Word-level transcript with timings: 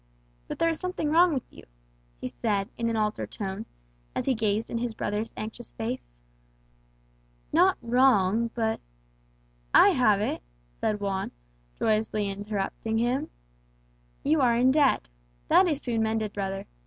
But 0.47 0.57
there 0.57 0.67
is 0.69 0.79
something 0.79 1.11
wrong 1.11 1.31
with 1.31 1.43
you," 1.53 1.63
he 2.19 2.27
said 2.27 2.69
in 2.75 2.89
an 2.89 2.95
altered 2.95 3.29
tone, 3.29 3.67
as 4.15 4.25
he 4.25 4.33
gazed 4.33 4.71
in 4.71 4.79
his 4.79 4.95
brother's 4.95 5.31
anxious 5.37 5.73
face. 5.73 6.09
"Not 7.53 7.77
wrong, 7.83 8.49
but" 8.55 8.79
"I 9.85 9.89
have 9.89 10.19
it!" 10.19 10.41
said 10.73 11.01
Juan, 11.01 11.29
joyously 11.77 12.27
interrupting 12.31 12.97
him. 12.97 13.29
"You 14.25 14.41
are 14.41 14.57
in 14.57 14.71
debt. 14.71 15.07
That 15.49 15.67
is 15.67 15.83
soon 15.83 16.01
mended, 16.01 16.33
brother. 16.33 16.65